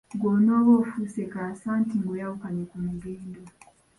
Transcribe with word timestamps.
Ggwe 0.13 0.27
onooba 0.35 0.71
ofuuse" 0.81 1.21
kaasa" 1.33 1.67
anti 1.77 1.95
ng'oyawukanye 2.01 2.63
ku 2.69 2.77
mugendo. 2.85 3.41